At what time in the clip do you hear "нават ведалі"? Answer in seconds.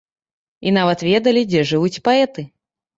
0.79-1.47